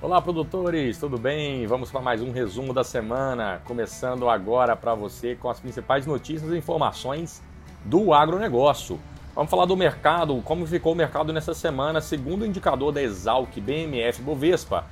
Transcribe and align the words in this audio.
Olá, 0.00 0.22
produtores, 0.22 0.96
tudo 0.96 1.18
bem? 1.18 1.66
Vamos 1.66 1.90
para 1.90 2.00
mais 2.00 2.22
um 2.22 2.30
resumo 2.30 2.72
da 2.72 2.84
semana, 2.84 3.60
começando 3.64 4.28
agora 4.28 4.76
para 4.76 4.94
você 4.94 5.34
com 5.34 5.50
as 5.50 5.58
principais 5.58 6.06
notícias 6.06 6.52
e 6.52 6.56
informações 6.56 7.42
do 7.84 8.14
agronegócio. 8.14 9.00
Vamos 9.34 9.50
falar 9.50 9.64
do 9.64 9.76
mercado, 9.76 10.40
como 10.44 10.64
ficou 10.68 10.92
o 10.92 10.96
mercado 10.96 11.32
nessa 11.32 11.52
semana, 11.52 12.00
segundo 12.00 12.42
o 12.42 12.46
indicador 12.46 12.92
da 12.92 13.02
Exalc 13.02 13.60
BMF 13.60 14.22
Bovespa. 14.22 14.84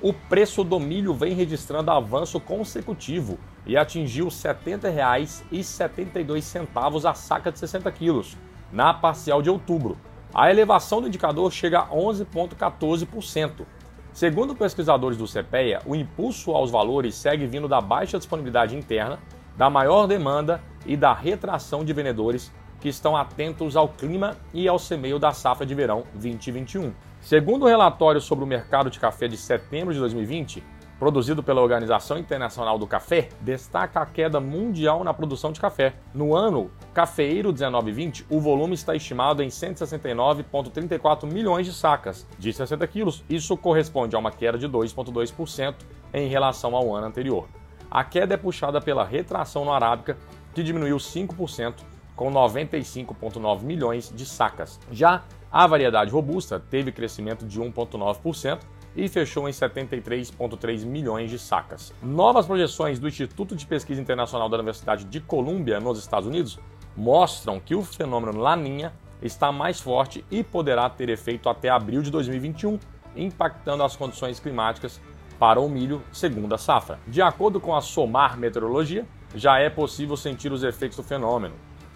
O 0.00 0.12
preço 0.12 0.62
do 0.62 0.78
milho 0.78 1.12
vem 1.12 1.34
registrando 1.34 1.90
avanço 1.90 2.38
consecutivo 2.38 3.40
e 3.66 3.76
atingiu 3.76 4.26
R$ 4.26 4.30
70,72 4.30 7.10
a 7.10 7.14
saca 7.14 7.50
de 7.50 7.58
60 7.58 7.90
quilos 7.90 8.36
na 8.70 8.94
parcial 8.94 9.42
de 9.42 9.50
outubro. 9.50 9.98
A 10.32 10.52
elevação 10.52 11.00
do 11.00 11.08
indicador 11.08 11.50
chega 11.50 11.80
a 11.80 11.88
11,14%. 11.88 13.66
Segundo 14.12 14.54
pesquisadores 14.54 15.16
do 15.16 15.26
CPEA, 15.26 15.80
o 15.86 15.96
impulso 15.96 16.50
aos 16.52 16.70
valores 16.70 17.14
segue 17.14 17.46
vindo 17.46 17.66
da 17.66 17.80
baixa 17.80 18.18
disponibilidade 18.18 18.76
interna, 18.76 19.18
da 19.56 19.70
maior 19.70 20.06
demanda 20.06 20.62
e 20.84 20.96
da 20.98 21.14
retração 21.14 21.82
de 21.82 21.94
vendedores 21.94 22.52
que 22.78 22.90
estão 22.90 23.16
atentos 23.16 23.74
ao 23.74 23.88
clima 23.88 24.36
e 24.52 24.68
ao 24.68 24.78
semeio 24.78 25.18
da 25.18 25.32
safra 25.32 25.64
de 25.64 25.74
verão 25.74 26.04
2021. 26.12 26.92
Segundo 27.22 27.62
o 27.62 27.68
relatório 27.68 28.20
sobre 28.20 28.44
o 28.44 28.46
mercado 28.46 28.90
de 28.90 29.00
café 29.00 29.28
de 29.28 29.36
setembro 29.36 29.94
de 29.94 30.00
2020, 30.00 30.62
produzido 31.02 31.42
pela 31.42 31.60
Organização 31.60 32.16
Internacional 32.16 32.78
do 32.78 32.86
Café, 32.86 33.28
destaca 33.40 34.00
a 34.00 34.06
queda 34.06 34.38
mundial 34.38 35.02
na 35.02 35.12
produção 35.12 35.50
de 35.50 35.60
café. 35.60 35.94
No 36.14 36.32
ano 36.32 36.70
cafeeiro 36.94 37.48
1920, 37.48 38.26
o 38.30 38.38
volume 38.38 38.74
está 38.74 38.94
estimado 38.94 39.42
em 39.42 39.48
169,34 39.48 41.26
milhões 41.26 41.66
de 41.66 41.72
sacas 41.72 42.24
de 42.38 42.52
60 42.52 42.86
quilos. 42.86 43.24
Isso 43.28 43.56
corresponde 43.56 44.14
a 44.14 44.18
uma 44.20 44.30
queda 44.30 44.56
de 44.56 44.68
2,2% 44.68 45.74
em 46.14 46.28
relação 46.28 46.76
ao 46.76 46.94
ano 46.94 47.08
anterior. 47.08 47.48
A 47.90 48.04
queda 48.04 48.34
é 48.34 48.36
puxada 48.36 48.80
pela 48.80 49.02
retração 49.04 49.64
no 49.64 49.72
Arábica, 49.72 50.16
que 50.54 50.62
diminuiu 50.62 50.98
5%, 50.98 51.74
com 52.14 52.30
95,9 52.30 53.62
milhões 53.62 54.12
de 54.14 54.24
sacas. 54.24 54.78
Já 54.92 55.24
a 55.50 55.66
variedade 55.66 56.12
robusta 56.12 56.60
teve 56.60 56.92
crescimento 56.92 57.44
de 57.44 57.60
1,9%, 57.60 58.60
e 58.96 59.08
fechou 59.08 59.48
em 59.48 59.52
73,3 59.52 60.84
milhões 60.84 61.30
de 61.30 61.38
sacas. 61.38 61.92
Novas 62.02 62.46
projeções 62.46 62.98
do 62.98 63.08
Instituto 63.08 63.56
de 63.56 63.66
Pesquisa 63.66 64.00
Internacional 64.00 64.48
da 64.48 64.56
Universidade 64.56 65.04
de 65.04 65.20
Colômbia, 65.20 65.80
nos 65.80 65.98
Estados 65.98 66.28
Unidos, 66.28 66.58
mostram 66.96 67.58
que 67.58 67.74
o 67.74 67.82
fenômeno 67.82 68.38
Laninha 68.38 68.92
está 69.22 69.50
mais 69.50 69.80
forte 69.80 70.24
e 70.30 70.42
poderá 70.42 70.90
ter 70.90 71.08
efeito 71.08 71.48
até 71.48 71.68
abril 71.68 72.02
de 72.02 72.10
2021, 72.10 72.78
impactando 73.16 73.82
as 73.82 73.96
condições 73.96 74.40
climáticas 74.40 75.00
para 75.38 75.60
o 75.60 75.68
milho 75.68 76.02
segundo 76.12 76.54
a 76.54 76.58
safra. 76.58 76.98
De 77.06 77.22
acordo 77.22 77.60
com 77.60 77.74
a 77.74 77.80
SOMAR 77.80 78.38
Meteorologia, 78.38 79.06
já 79.34 79.58
é 79.58 79.70
possível 79.70 80.16
sentir 80.16 80.52
os 80.52 80.62
efeitos 80.62 80.96
do 80.96 81.02
fenômeno. 81.02 81.54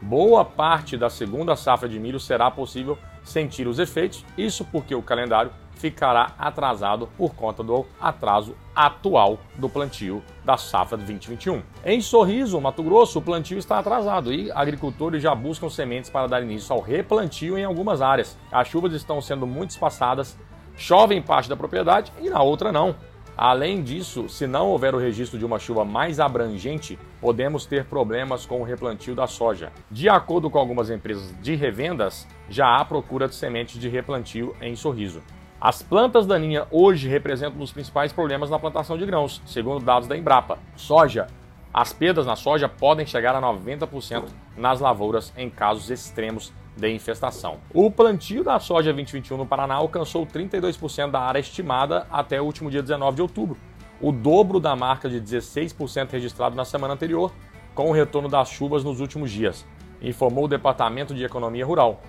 Boa 0.00 0.44
parte 0.44 0.96
da 0.96 1.10
segunda 1.10 1.56
safra 1.56 1.88
de 1.88 1.98
milho 1.98 2.20
será 2.20 2.50
possível 2.50 2.96
sentir 3.24 3.66
os 3.66 3.78
efeitos, 3.78 4.24
isso 4.36 4.64
porque 4.64 4.94
o 4.94 5.02
calendário 5.02 5.50
ficará 5.72 6.32
atrasado 6.38 7.08
por 7.16 7.34
conta 7.34 7.62
do 7.62 7.86
atraso 8.00 8.54
atual 8.74 9.38
do 9.56 9.68
plantio 9.68 10.22
da 10.44 10.56
safra 10.56 10.98
de 10.98 11.04
2021. 11.04 11.62
Em 11.84 12.00
Sorriso, 12.00 12.60
Mato 12.60 12.82
Grosso, 12.82 13.18
o 13.18 13.22
plantio 13.22 13.58
está 13.58 13.78
atrasado 13.78 14.32
e 14.32 14.50
agricultores 14.52 15.22
já 15.22 15.34
buscam 15.34 15.68
sementes 15.68 16.10
para 16.10 16.26
dar 16.26 16.42
início 16.42 16.74
ao 16.74 16.80
replantio 16.80 17.56
em 17.56 17.64
algumas 17.64 18.00
áreas. 18.00 18.36
As 18.50 18.68
chuvas 18.68 18.92
estão 18.92 19.20
sendo 19.20 19.46
muito 19.46 19.70
espaçadas, 19.70 20.38
chove 20.76 21.14
em 21.14 21.22
parte 21.22 21.48
da 21.48 21.56
propriedade 21.56 22.12
e 22.20 22.28
na 22.28 22.42
outra 22.42 22.72
não. 22.72 22.94
Além 23.40 23.84
disso, 23.84 24.28
se 24.28 24.48
não 24.48 24.66
houver 24.66 24.96
o 24.96 24.98
registro 24.98 25.38
de 25.38 25.44
uma 25.44 25.60
chuva 25.60 25.84
mais 25.84 26.18
abrangente, 26.18 26.98
podemos 27.20 27.64
ter 27.64 27.84
problemas 27.84 28.44
com 28.44 28.60
o 28.60 28.64
replantio 28.64 29.14
da 29.14 29.28
soja. 29.28 29.70
De 29.88 30.08
acordo 30.08 30.50
com 30.50 30.58
algumas 30.58 30.90
empresas 30.90 31.32
de 31.40 31.54
revendas, 31.54 32.26
já 32.50 32.74
há 32.74 32.84
procura 32.84 33.28
de 33.28 33.36
sementes 33.36 33.80
de 33.80 33.88
replantio 33.88 34.56
em 34.60 34.74
Sorriso. 34.74 35.22
As 35.60 35.80
plantas 35.80 36.26
daninhas 36.26 36.66
hoje 36.68 37.06
representam 37.06 37.54
um 37.54 37.60
dos 37.60 37.70
principais 37.70 38.12
problemas 38.12 38.50
na 38.50 38.58
plantação 38.58 38.98
de 38.98 39.06
grãos, 39.06 39.40
segundo 39.46 39.84
dados 39.84 40.08
da 40.08 40.16
Embrapa. 40.16 40.58
Soja. 40.74 41.28
As 41.72 41.92
perdas 41.92 42.26
na 42.26 42.34
soja 42.34 42.68
podem 42.68 43.06
chegar 43.06 43.36
a 43.36 43.40
90% 43.40 44.24
nas 44.56 44.80
lavouras 44.80 45.32
em 45.36 45.48
casos 45.48 45.90
extremos 45.90 46.52
de 46.78 46.88
infestação. 46.90 47.58
O 47.74 47.90
plantio 47.90 48.44
da 48.44 48.58
soja 48.60 48.92
2021 48.92 49.36
no 49.36 49.46
Paraná 49.46 49.74
alcançou 49.74 50.24
32% 50.24 51.10
da 51.10 51.20
área 51.20 51.40
estimada 51.40 52.06
até 52.10 52.40
o 52.40 52.44
último 52.44 52.70
dia 52.70 52.82
19 52.82 53.16
de 53.16 53.22
outubro, 53.22 53.58
o 54.00 54.12
dobro 54.12 54.60
da 54.60 54.76
marca 54.76 55.08
de 55.08 55.20
16% 55.20 56.10
registrado 56.10 56.54
na 56.54 56.64
semana 56.64 56.94
anterior, 56.94 57.32
com 57.74 57.90
o 57.90 57.92
retorno 57.92 58.28
das 58.28 58.50
chuvas 58.50 58.84
nos 58.84 59.00
últimos 59.00 59.30
dias, 59.30 59.66
informou 60.00 60.44
o 60.44 60.48
Departamento 60.48 61.14
de 61.14 61.24
Economia 61.24 61.66
Rural. 61.66 62.00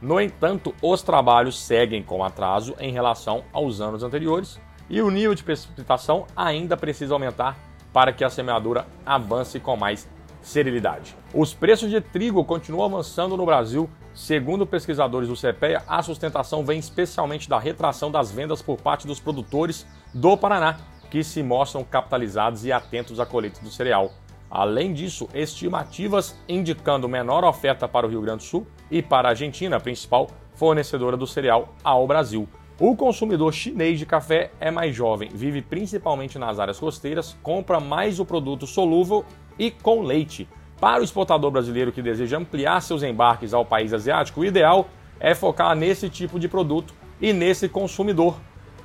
No 0.00 0.20
entanto, 0.20 0.74
os 0.80 1.02
trabalhos 1.02 1.58
seguem 1.58 2.02
com 2.02 2.22
atraso 2.22 2.74
em 2.78 2.92
relação 2.92 3.42
aos 3.52 3.80
anos 3.80 4.02
anteriores 4.02 4.60
e 4.88 5.00
o 5.00 5.10
nível 5.10 5.34
de 5.34 5.42
precipitação 5.42 6.26
ainda 6.36 6.76
precisa 6.76 7.14
aumentar 7.14 7.58
para 7.92 8.12
que 8.12 8.22
a 8.22 8.30
semeadura 8.30 8.86
avance 9.04 9.58
com 9.58 9.76
mais 9.76 10.08
serenidade. 10.42 11.16
Os 11.32 11.52
preços 11.52 11.90
de 11.90 12.00
trigo 12.00 12.44
continuam 12.44 12.86
avançando 12.86 13.36
no 13.36 13.44
Brasil. 13.44 13.88
Segundo 14.14 14.66
pesquisadores 14.66 15.28
do 15.28 15.36
CPEA, 15.36 15.82
a 15.86 16.02
sustentação 16.02 16.64
vem 16.64 16.78
especialmente 16.78 17.48
da 17.48 17.58
retração 17.58 18.10
das 18.10 18.30
vendas 18.30 18.60
por 18.60 18.80
parte 18.80 19.06
dos 19.06 19.20
produtores 19.20 19.86
do 20.12 20.36
Paraná, 20.36 20.78
que 21.10 21.22
se 21.22 21.42
mostram 21.42 21.84
capitalizados 21.84 22.64
e 22.64 22.72
atentos 22.72 23.20
à 23.20 23.26
colheita 23.26 23.60
do 23.60 23.70
cereal. 23.70 24.12
Além 24.50 24.92
disso, 24.92 25.28
estimativas 25.34 26.34
indicando 26.48 27.08
menor 27.08 27.44
oferta 27.44 27.86
para 27.86 28.06
o 28.06 28.10
Rio 28.10 28.22
Grande 28.22 28.44
do 28.44 28.48
Sul 28.48 28.66
e 28.90 29.02
para 29.02 29.28
a 29.28 29.30
Argentina, 29.30 29.78
principal 29.78 30.28
fornecedora 30.54 31.16
do 31.16 31.26
cereal 31.26 31.74
ao 31.84 32.06
Brasil. 32.06 32.48
O 32.80 32.96
consumidor 32.96 33.52
chinês 33.52 33.98
de 33.98 34.06
café 34.06 34.52
é 34.60 34.70
mais 34.70 34.94
jovem, 34.94 35.30
vive 35.34 35.60
principalmente 35.60 36.38
nas 36.38 36.58
áreas 36.58 36.78
costeiras, 36.78 37.36
compra 37.42 37.80
mais 37.80 38.20
o 38.20 38.24
produto 38.24 38.66
solúvel 38.66 39.24
e 39.58 39.70
com 39.70 40.02
leite. 40.02 40.48
Para 40.80 41.00
o 41.00 41.04
exportador 41.04 41.50
brasileiro 41.50 41.92
que 41.92 42.02
deseja 42.02 42.38
ampliar 42.38 42.80
seus 42.80 43.02
embarques 43.02 43.52
ao 43.52 43.64
país 43.64 43.92
asiático, 43.92 44.40
o 44.40 44.44
ideal 44.44 44.88
é 45.18 45.34
focar 45.34 45.74
nesse 45.74 46.08
tipo 46.08 46.38
de 46.38 46.48
produto 46.48 46.94
e 47.20 47.32
nesse 47.32 47.68
consumidor, 47.68 48.36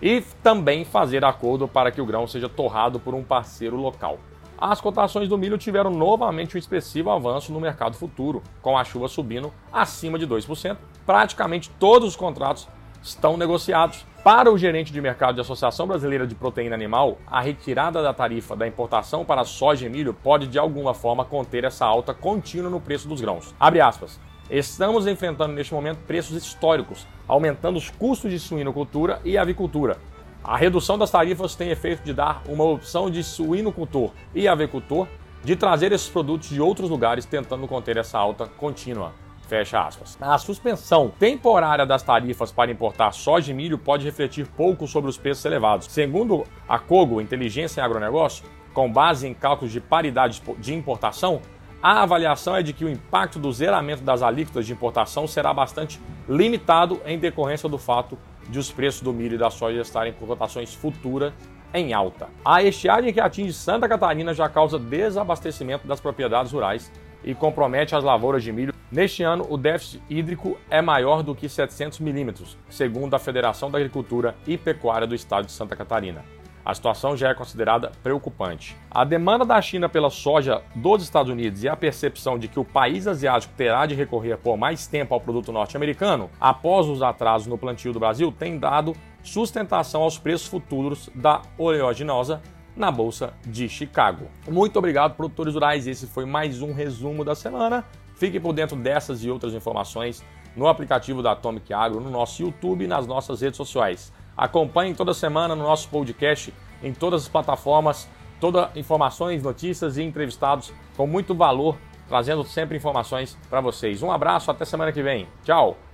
e 0.02 0.22
também 0.42 0.84
fazer 0.84 1.24
acordo 1.24 1.68
para 1.68 1.92
que 1.92 2.02
o 2.02 2.06
grão 2.06 2.26
seja 2.26 2.50
torrado 2.50 3.00
por 3.00 3.14
um 3.14 3.24
parceiro 3.24 3.76
local 3.76 4.18
as 4.58 4.80
cotações 4.80 5.28
do 5.28 5.38
milho 5.38 5.58
tiveram 5.58 5.92
novamente 5.92 6.56
um 6.56 6.60
expressivo 6.60 7.10
avanço 7.10 7.52
no 7.52 7.60
mercado 7.60 7.98
futuro, 7.98 8.42
com 8.62 8.78
a 8.78 8.84
chuva 8.86 9.10
subindo 9.10 9.54
acima 9.72 10.18
de 10.18 10.26
2%. 10.26 10.78
Praticamente 11.06 11.70
todos 11.72 12.08
os 12.08 12.16
contratos 12.16 12.68
estão 13.04 13.38
negociados. 13.38 14.06
Para 14.24 14.52
o 14.52 14.58
gerente 14.58 14.92
de 14.92 15.02
mercado 15.02 15.36
da 15.36 15.42
Associação 15.42 15.86
Brasileira 15.86 16.26
de 16.26 16.34
Proteína 16.34 16.74
Animal, 16.74 17.18
a 17.28 17.42
retirada 17.42 18.02
da 18.02 18.14
tarifa 18.14 18.56
da 18.56 18.66
importação 18.66 19.26
para 19.26 19.44
soja 19.44 19.86
e 19.86 19.90
milho 19.90 20.14
pode 20.14 20.48
de 20.48 20.58
alguma 20.58 20.94
forma 20.94 21.26
conter 21.26 21.66
essa 21.66 21.86
alta 21.86 22.14
contínua 22.14 22.70
no 22.70 22.80
preço 22.80 23.08
dos 23.08 23.22
grãos. 23.22 23.54
Abre 23.60 23.82
aspas. 23.82 24.20
Estamos 24.50 25.06
enfrentando 25.06 25.54
neste 25.54 25.74
momento 25.74 26.00
preços 26.08 26.36
históricos, 26.36 27.06
aumentando 27.28 27.78
os 27.78 27.90
custos 27.90 28.32
de 28.32 28.40
suinocultura 28.40 29.20
e 29.24 29.38
avicultura, 29.38 29.98
a 30.44 30.58
redução 30.58 30.98
das 30.98 31.10
tarifas 31.10 31.56
tem 31.56 31.70
efeito 31.70 32.04
de 32.04 32.14
dar 32.14 32.44
uma 32.50 32.66
opção 32.66 33.10
de 33.10 33.24
suinocultor 33.24 34.12
e 34.36 34.46
avicultor 34.46 35.08
de 35.42 35.56
trazer 35.56 35.94
esses 35.94 36.10
produtos 36.10 36.50
de 36.50 36.60
outros 36.60 36.90
lugares 36.90 37.26
tentando 37.26 37.66
conter 37.66 37.96
essa 37.96 38.20
alta 38.20 38.46
contínua. 38.46 39.14
Fecha 39.54 39.86
aspas. 39.86 40.18
A 40.20 40.36
suspensão 40.40 41.12
temporária 41.20 41.86
das 41.86 42.02
tarifas 42.02 42.52
para 42.52 42.72
importar 42.72 43.12
soja 43.12 43.52
e 43.52 43.54
milho 43.54 43.78
pode 43.78 44.04
refletir 44.04 44.48
pouco 44.48 44.88
sobre 44.88 45.12
os 45.12 45.16
preços 45.16 45.46
elevados. 45.46 45.86
Segundo 45.92 46.44
a 46.68 46.80
Cogo 46.80 47.22
Inteligência 47.22 47.80
em 47.80 47.84
Agronegócio, 47.84 48.44
com 48.74 48.92
base 48.92 49.28
em 49.28 49.34
cálculos 49.36 49.72
de 49.72 49.80
paridade 49.80 50.42
de 50.58 50.74
importação, 50.74 51.40
a 51.84 52.02
avaliação 52.02 52.56
é 52.56 52.64
de 52.64 52.74
que 52.74 52.84
o 52.84 52.90
impacto 52.90 53.38
do 53.38 53.54
zeramento 53.54 54.02
das 54.02 54.24
alíquotas 54.24 54.66
de 54.66 54.74
importação 54.74 55.28
será 55.28 55.54
bastante 55.54 56.02
limitado 56.28 57.00
em 57.06 57.20
decorrência 57.20 57.70
do 57.70 57.78
fato 57.78 58.18
de 58.50 58.58
os 58.58 58.72
preços 58.72 59.02
do 59.02 59.14
milho 59.14 59.36
e 59.36 59.38
da 59.38 59.52
soja 59.52 59.82
estarem 59.82 60.14
com 60.14 60.26
cotações 60.26 60.74
futuras 60.74 61.32
em 61.72 61.94
alta. 61.94 62.28
A 62.44 62.64
estiagem 62.64 63.14
que 63.14 63.20
atinge 63.20 63.54
Santa 63.54 63.88
Catarina 63.88 64.34
já 64.34 64.50
causa 64.50 64.80
desabastecimento 64.80 65.88
das 65.88 66.00
propriedades 66.00 66.52
rurais 66.52 66.92
e 67.24 67.34
compromete 67.34 67.96
as 67.96 68.04
lavouras 68.04 68.44
de 68.44 68.52
milho. 68.52 68.74
Neste 68.92 69.24
ano, 69.24 69.46
o 69.50 69.58
déficit 69.58 70.02
hídrico 70.10 70.58
é 70.70 70.82
maior 70.82 71.24
do 71.24 71.34
que 71.34 71.50
700 71.50 72.00
milímetros, 72.00 72.58
segundo 72.70 73.16
a 73.16 73.20
Federação 73.20 73.72
da 73.72 73.78
Agricultura 73.78 74.36
e 74.46 74.58
Pecuária 74.58 75.08
do 75.08 75.16
Estado 75.16 75.46
de 75.46 75.52
Santa 75.52 75.76
Catarina. 75.76 76.24
A 76.66 76.74
situação 76.74 77.18
já 77.18 77.30
é 77.30 77.34
considerada 77.34 77.92
preocupante. 78.02 78.78
A 78.90 79.04
demanda 79.04 79.44
da 79.44 79.62
China 79.62 79.90
pela 79.90 80.10
soja 80.10 80.62
dos 80.74 81.04
Estados 81.04 81.32
Unidos 81.32 81.62
e 81.64 81.68
a 81.68 81.76
percepção 81.76 82.40
de 82.40 82.48
que 82.48 82.60
o 82.60 82.64
país 82.64 83.06
asiático 83.06 83.54
terá 83.58 83.86
de 83.86 83.96
recorrer 83.96 84.38
por 84.38 84.56
mais 84.56 84.88
tempo 84.88 85.14
ao 85.14 85.20
produto 85.20 85.52
norte-americano, 85.52 86.30
após 86.40 86.88
os 86.88 87.02
atrasos 87.02 87.48
no 87.48 87.58
plantio 87.58 87.92
do 87.92 88.00
Brasil, 88.00 88.32
tem 88.32 88.58
dado 88.58 88.96
sustentação 89.22 90.04
aos 90.04 90.18
preços 90.18 90.48
futuros 90.48 91.10
da 91.14 91.42
oleaginosa 91.58 92.42
na 92.76 92.92
Bolsa 92.92 93.34
de 93.46 93.70
Chicago. 93.70 94.28
Muito 94.48 94.78
obrigado, 94.78 95.16
produtores 95.16 95.54
rurais. 95.54 95.88
Esse 95.88 96.08
foi 96.08 96.26
mais 96.26 96.62
um 96.62 96.74
resumo 96.74 97.24
da 97.24 97.36
semana. 97.36 97.86
Fique 98.16 98.40
por 98.40 98.54
dentro 98.54 98.76
dessas 98.76 99.24
e 99.24 99.30
outras 99.30 99.54
informações 99.54 100.24
no 100.56 100.68
aplicativo 100.68 101.22
da 101.22 101.32
Atomic 101.32 101.74
Agro, 101.74 102.00
no 102.00 102.10
nosso 102.10 102.42
YouTube 102.42 102.86
e 102.86 102.88
nas 102.88 103.08
nossas 103.08 103.42
redes 103.42 103.58
sociais. 103.58 104.12
Acompanhe 104.36 104.94
toda 104.94 105.14
semana 105.14 105.56
no 105.56 105.64
nosso 105.64 105.90
podcast, 105.90 106.54
em 106.82 106.94
todas 106.94 107.24
as 107.24 107.28
plataformas, 107.28 108.08
toda 108.40 108.72
informações, 108.76 109.44
notícias 109.44 109.98
e 109.98 110.04
entrevistados 110.04 110.74
com 110.98 111.08
muito 111.08 111.34
valor, 111.34 111.78
trazendo 112.08 112.44
sempre 112.44 112.78
informações 112.78 113.38
para 113.50 113.62
vocês. 113.62 114.04
Um 114.04 114.12
abraço, 114.12 114.52
até 114.52 114.66
semana 114.66 114.92
que 114.92 115.02
vem. 115.02 115.28
Tchau! 115.44 115.93